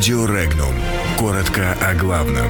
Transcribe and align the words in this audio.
Радио 0.00 0.24
Регнум. 0.24 0.72
Коротко 1.18 1.76
о 1.86 1.94
главном. 1.94 2.46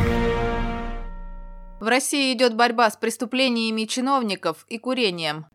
В 1.80 1.88
России 1.88 2.32
идет 2.32 2.54
борьба 2.54 2.88
с 2.88 2.96
преступлениями 2.96 3.86
чиновников 3.86 4.64
и 4.68 4.78
курением. 4.78 5.46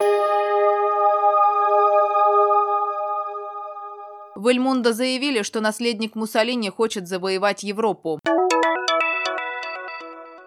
В 4.36 4.46
Эльмундо 4.46 4.92
заявили, 4.92 5.42
что 5.42 5.62
наследник 5.62 6.16
Муссолини 6.16 6.70
хочет 6.70 7.08
завоевать 7.08 7.64
Европу. 7.64 8.20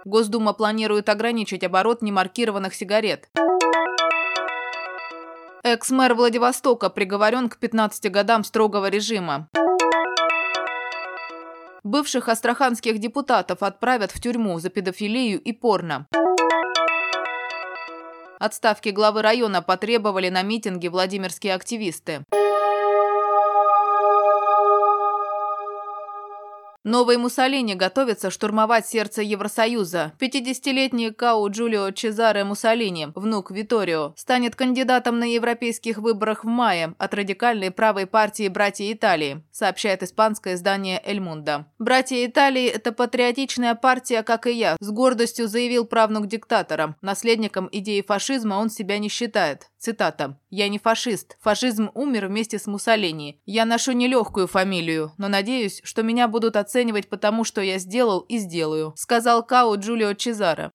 Госдума 0.04 0.52
планирует 0.52 1.08
ограничить 1.08 1.64
оборот 1.64 2.02
немаркированных 2.02 2.74
сигарет. 2.74 3.30
Экс-мэр 5.62 6.12
Владивостока 6.12 6.90
приговорен 6.90 7.48
к 7.48 7.56
15 7.56 8.12
годам 8.12 8.44
строгого 8.44 8.90
режима. 8.90 9.48
Бывших 11.88 12.28
астраханских 12.28 12.98
депутатов 12.98 13.62
отправят 13.62 14.12
в 14.12 14.20
тюрьму 14.20 14.58
за 14.58 14.68
педофилию 14.68 15.40
и 15.40 15.52
порно. 15.52 16.06
Отставки 18.38 18.90
главы 18.90 19.22
района 19.22 19.62
потребовали 19.62 20.28
на 20.28 20.42
митинге 20.42 20.90
владимирские 20.90 21.54
активисты. 21.54 22.26
Новый 26.88 27.18
Муссолини 27.18 27.74
готовится 27.74 28.30
штурмовать 28.30 28.86
сердце 28.86 29.20
Евросоюза. 29.20 30.12
50-летний 30.18 31.10
Кау 31.10 31.50
Джулио 31.50 31.90
Чезаре 31.90 32.44
Муссолини, 32.44 33.08
внук 33.14 33.50
Виторио, 33.50 34.14
станет 34.16 34.56
кандидатом 34.56 35.18
на 35.18 35.30
европейских 35.30 35.98
выборах 35.98 36.44
в 36.44 36.46
мае 36.46 36.94
от 36.96 37.12
радикальной 37.12 37.70
правой 37.70 38.06
партии 38.06 38.48
«Братья 38.48 38.90
Италии», 38.90 39.44
сообщает 39.52 40.02
испанское 40.02 40.54
издание 40.54 40.98
«Эль 41.04 41.20
Мунда». 41.20 41.66
«Братья 41.78 42.24
Италии»– 42.24 42.64
это 42.74 42.92
патриотичная 42.92 43.74
партия, 43.74 44.22
как 44.22 44.46
и 44.46 44.52
я, 44.52 44.78
с 44.80 44.90
гордостью 44.90 45.46
заявил 45.46 45.84
правнук 45.84 46.26
диктатора. 46.26 46.96
Наследником 47.02 47.68
идеи 47.70 48.00
фашизма 48.00 48.54
он 48.54 48.70
себя 48.70 48.96
не 48.96 49.10
считает. 49.10 49.66
Цитата. 49.78 50.38
«Я 50.50 50.68
не 50.68 50.78
фашист. 50.78 51.36
Фашизм 51.40 51.90
умер 51.92 52.28
вместе 52.28 52.58
с 52.58 52.66
Муссолини. 52.66 53.40
Я 53.44 53.66
ношу 53.66 53.92
нелегкую 53.92 54.46
фамилию, 54.48 55.12
но 55.18 55.28
надеюсь, 55.28 55.82
что 55.84 56.02
меня 56.02 56.26
будут 56.26 56.56
оценивать 56.56 56.77
оценивать 56.78 57.08
потому, 57.08 57.44
что 57.44 57.60
я 57.60 57.78
сделал 57.78 58.20
и 58.20 58.38
сделаю», 58.38 58.92
сказал 58.96 59.44
Као 59.44 59.74
Джулио 59.74 60.14
Чезаро. 60.14 60.70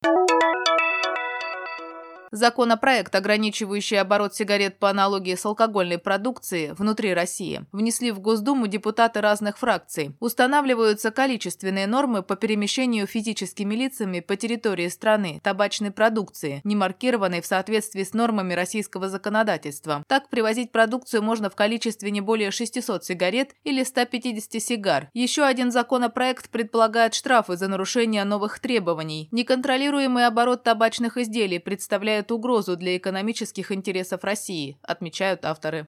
Законопроект, 2.36 3.14
ограничивающий 3.14 4.02
оборот 4.02 4.34
сигарет 4.34 4.80
по 4.80 4.89
аналогии 4.89 5.36
с 5.36 5.45
алкогольной 5.45 6.00
продукцией 6.00 6.72
внутри 6.73 7.14
России, 7.14 7.64
внесли 7.72 8.09
в 8.09 8.20
Госдуму 8.20 8.66
депутаты 8.66 9.22
разных 9.22 9.59
фракций. 9.59 10.16
Устанавливаются 10.20 11.11
количественные 11.11 11.86
нормы 11.86 12.23
по 12.23 12.36
перемещению 12.36 13.06
физическими 13.06 13.76
лицами 13.76 14.20
по 14.20 14.36
территории 14.36 14.88
страны 14.88 15.42
табачной 15.44 15.92
продукции, 15.92 16.61
не 16.64 16.76
маркированной 16.76 17.39
в 17.39 17.45
соответствии 17.45 18.02
с 18.02 18.14
нормами 18.16 18.56
российского 18.56 19.09
законодательства. 19.09 20.04
Так, 20.08 20.30
привозить 20.30 20.72
продукцию 20.72 21.22
можно 21.22 21.52
в 21.52 21.56
количестве 21.56 22.09
не 22.09 22.22
более 22.22 22.50
600 22.50 23.06
сигарет 23.06 23.54
или 23.64 23.84
150 23.84 24.59
сигар. 24.59 25.11
Еще 25.14 25.44
один 25.44 25.72
законопроект 25.72 26.50
предполагает 26.50 27.14
штрафы 27.14 27.58
за 27.58 27.67
нарушение 27.67 28.23
новых 28.23 28.58
требований. 28.58 29.28
Неконтролируемый 29.30 30.26
оборот 30.26 30.64
табачных 30.64 31.17
изделий 31.17 31.59
представляет 31.59 32.22
представляет 32.23 32.31
угрозу 32.31 32.75
для 32.77 32.97
экономических 32.97 33.71
интересов 33.71 34.23
России, 34.23 34.77
отмечают 34.81 35.45
авторы. 35.45 35.88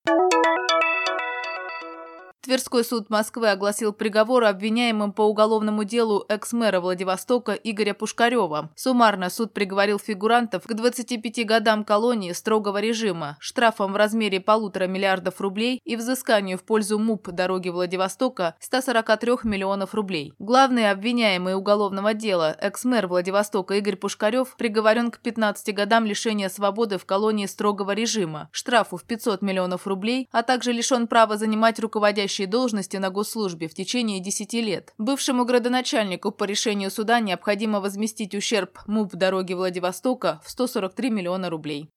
Тверской 2.46 2.84
суд 2.84 3.10
Москвы 3.10 3.50
огласил 3.50 3.92
приговор 3.92 4.44
обвиняемым 4.44 5.14
по 5.14 5.24
уголовному 5.24 5.84
делу 5.84 6.26
экс-мэра 6.30 6.80
Владивостока 6.80 7.54
Игоря 7.54 7.96
Пушкарева. 7.96 8.70
Суммарно 8.76 9.32
суд 9.32 9.52
приговорил 9.52 9.98
фигурантов 9.98 10.66
к 10.68 10.72
25 10.72 11.44
годам 11.44 11.84
колонии 11.84 12.34
строгого 12.34 12.80
режима, 12.80 13.36
штрафом 13.40 13.94
в 13.94 13.96
размере 13.96 14.40
полутора 14.40 14.86
миллиардов 14.86 15.42
рублей 15.42 15.82
и 15.84 15.96
взысканию 15.96 16.60
в 16.60 16.64
пользу 16.64 17.00
МУП 17.00 17.32
дороги 17.32 17.70
Владивостока 17.70 18.54
143 18.60 19.38
миллионов 19.46 19.96
рублей. 19.96 20.36
Главный 20.38 20.92
обвиняемый 20.92 21.56
уголовного 21.56 22.14
дела, 22.14 22.56
экс-мэр 22.62 23.08
Владивостока 23.08 23.74
Игорь 23.74 23.96
Пушкарев, 23.96 24.56
приговорен 24.56 25.10
к 25.10 25.18
15 25.18 25.74
годам 25.74 26.06
лишения 26.06 26.50
свободы 26.50 27.00
в 27.00 27.08
колонии 27.08 27.48
строгого 27.48 27.96
режима, 27.96 28.50
штрафу 28.52 28.98
в 28.98 29.04
500 29.04 29.42
миллионов 29.42 29.88
рублей, 29.88 30.30
а 30.32 30.44
также 30.44 30.74
лишен 30.74 31.08
права 31.08 31.38
занимать 31.38 31.80
руководящие 31.80 32.35
руководящей 32.36 32.46
должности 32.46 32.98
на 32.98 33.10
госслужбе 33.10 33.68
в 33.68 33.74
течение 33.74 34.20
10 34.20 34.54
лет. 34.54 34.94
Бывшему 34.98 35.46
градоначальнику 35.46 36.32
по 36.32 36.46
решению 36.46 36.92
суда 36.92 37.20
необходимо 37.20 37.80
возместить 37.80 38.36
ущерб 38.36 38.80
МУП 38.88 39.16
дороги 39.16 39.54
Владивостока 39.54 40.40
в 40.44 40.50
143 40.50 41.10
миллиона 41.10 41.50
рублей. 41.50 41.90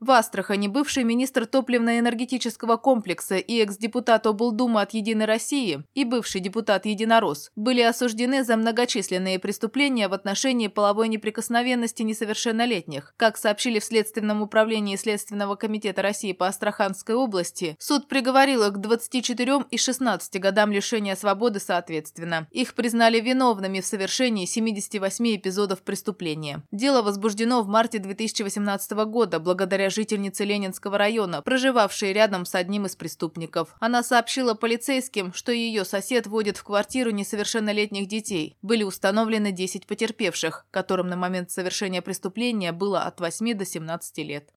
В 0.00 0.12
Астрахани 0.12 0.66
бывший 0.66 1.04
министр 1.04 1.44
топливно-энергетического 1.44 2.78
комплекса 2.78 3.36
и 3.36 3.60
экс-депутат 3.60 4.26
облдумы 4.26 4.80
от 4.80 4.94
«Единой 4.94 5.26
России» 5.26 5.84
и 5.92 6.06
бывший 6.06 6.40
депутат 6.40 6.86
«Единорос» 6.86 7.50
были 7.54 7.82
осуждены 7.82 8.42
за 8.42 8.56
многочисленные 8.56 9.38
преступления 9.38 10.08
в 10.08 10.14
отношении 10.14 10.68
половой 10.68 11.08
неприкосновенности 11.08 12.02
несовершеннолетних. 12.02 13.12
Как 13.18 13.36
сообщили 13.36 13.78
в 13.78 13.84
Следственном 13.84 14.40
управлении 14.40 14.96
Следственного 14.96 15.56
комитета 15.56 16.00
России 16.00 16.32
по 16.32 16.46
Астраханской 16.46 17.14
области, 17.14 17.76
суд 17.78 18.08
приговорил 18.08 18.62
их 18.62 18.72
к 18.72 18.78
24 18.78 19.66
и 19.70 19.76
16 19.76 20.40
годам 20.40 20.72
лишения 20.72 21.14
свободы 21.14 21.60
соответственно. 21.60 22.48
Их 22.52 22.72
признали 22.72 23.20
виновными 23.20 23.80
в 23.80 23.86
совершении 23.86 24.46
78 24.46 25.36
эпизодов 25.36 25.82
преступления. 25.82 26.62
Дело 26.72 27.02
возбуждено 27.02 27.60
в 27.60 27.68
марте 27.68 27.98
2018 27.98 28.92
года 28.92 29.38
благодаря 29.40 29.89
жительницы 29.90 30.44
Ленинского 30.44 30.98
района, 30.98 31.42
проживавшей 31.42 32.12
рядом 32.12 32.44
с 32.46 32.54
одним 32.54 32.86
из 32.86 32.96
преступников. 32.96 33.74
Она 33.80 34.02
сообщила 34.02 34.54
полицейским, 34.54 35.32
что 35.32 35.52
ее 35.52 35.84
сосед 35.84 36.26
водит 36.26 36.56
в 36.56 36.64
квартиру 36.64 37.10
несовершеннолетних 37.10 38.08
детей. 38.08 38.56
Были 38.62 38.82
установлены 38.82 39.52
10 39.52 39.86
потерпевших, 39.86 40.66
которым 40.70 41.08
на 41.08 41.16
момент 41.16 41.50
совершения 41.50 42.02
преступления 42.02 42.72
было 42.72 43.02
от 43.02 43.20
8 43.20 43.54
до 43.54 43.64
17 43.64 44.18
лет. 44.18 44.50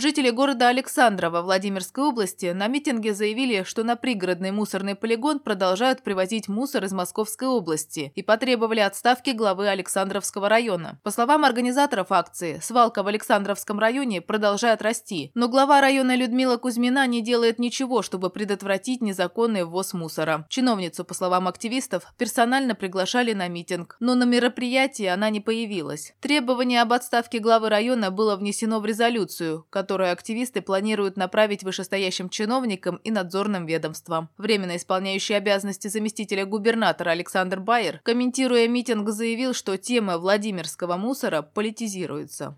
Жители 0.00 0.30
города 0.30 0.68
Александрова 0.68 1.42
Владимирской 1.42 2.04
области 2.04 2.52
на 2.52 2.68
митинге 2.68 3.12
заявили, 3.12 3.64
что 3.64 3.84
на 3.84 3.96
пригородный 3.96 4.50
мусорный 4.50 4.94
полигон 4.94 5.40
продолжают 5.40 6.00
привозить 6.02 6.48
мусор 6.48 6.84
из 6.84 6.92
Московской 6.92 7.48
области 7.48 8.10
и 8.14 8.22
потребовали 8.22 8.80
отставки 8.80 9.28
главы 9.32 9.68
Александровского 9.68 10.48
района. 10.48 10.98
По 11.02 11.10
словам 11.10 11.44
организаторов 11.44 12.12
акции, 12.12 12.60
свалка 12.62 13.02
в 13.02 13.08
Александровском 13.08 13.78
районе 13.78 14.22
продолжает 14.22 14.80
расти, 14.80 15.32
но 15.34 15.48
глава 15.48 15.82
района 15.82 16.16
Людмила 16.16 16.56
Кузьмина 16.56 17.06
не 17.06 17.20
делает 17.20 17.58
ничего, 17.58 18.00
чтобы 18.00 18.30
предотвратить 18.30 19.02
незаконный 19.02 19.64
ввоз 19.64 19.92
мусора. 19.92 20.46
Чиновницу, 20.48 21.04
по 21.04 21.12
словам 21.12 21.46
активистов, 21.46 22.04
персонально 22.16 22.74
приглашали 22.74 23.34
на 23.34 23.48
митинг, 23.48 23.98
но 24.00 24.14
на 24.14 24.24
мероприятии 24.24 25.04
она 25.04 25.28
не 25.28 25.40
появилась. 25.40 26.14
Требование 26.20 26.80
об 26.80 26.94
отставке 26.94 27.38
главы 27.38 27.68
района 27.68 28.10
было 28.10 28.36
внесено 28.36 28.80
в 28.80 28.86
резолюцию, 28.86 29.66
которую 29.90 30.12
активисты 30.12 30.62
планируют 30.62 31.16
направить 31.16 31.64
вышестоящим 31.64 32.28
чиновникам 32.28 33.00
и 33.02 33.10
надзорным 33.10 33.66
ведомствам. 33.66 34.28
Временно 34.38 34.76
исполняющий 34.76 35.34
обязанности 35.34 35.88
заместителя 35.88 36.46
губернатора 36.46 37.10
Александр 37.10 37.58
Байер, 37.58 37.98
комментируя 38.04 38.68
митинг, 38.68 39.08
заявил, 39.08 39.52
что 39.52 39.76
тема 39.76 40.18
Владимирского 40.18 40.96
мусора 40.96 41.42
политизируется. 41.42 42.56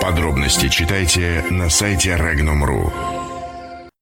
Подробности 0.00 0.70
читайте 0.70 1.44
на 1.50 1.68
сайте 1.68 2.16
Regnum.ru. 2.16 3.13